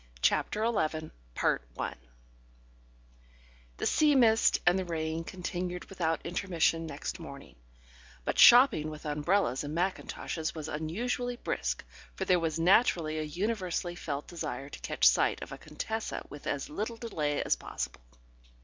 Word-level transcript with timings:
CHAPTER 0.23 0.63
ELEVEN 0.63 1.11
The 1.37 1.59
sea 3.85 4.15
mist 4.15 4.59
and 4.65 4.79
the 4.79 4.85
rain 4.85 5.23
continued 5.23 5.85
without 5.89 6.25
intermission 6.25 6.87
next 6.87 7.19
morning, 7.19 7.55
but 8.25 8.39
shopping 8.39 8.89
with 8.89 9.05
umbrellas 9.05 9.63
and 9.63 9.75
mackintoshes 9.77 10.55
was 10.55 10.67
unusually 10.67 11.35
brisk, 11.35 11.83
for 12.15 12.25
there 12.25 12.39
was 12.39 12.57
naturally 12.57 13.19
a 13.19 13.21
universally 13.21 13.93
felt 13.93 14.25
desire 14.27 14.69
to 14.69 14.79
catch 14.79 15.05
sight 15.05 15.43
of 15.43 15.51
a 15.51 15.59
Contessa 15.59 16.23
with 16.31 16.47
as 16.47 16.67
little 16.67 16.97
delay 16.97 17.43
as 17.43 17.55
possible. 17.55 18.01